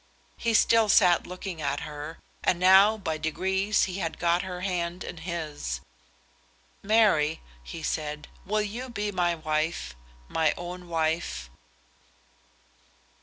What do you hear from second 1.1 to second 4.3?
looking at her, and now by degrees he had